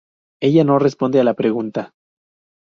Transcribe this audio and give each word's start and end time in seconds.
Ella 0.41 0.63
no 0.63 0.79
responde 0.79 1.19
a 1.19 1.23
la 1.23 1.35
pregunta. 1.35 1.93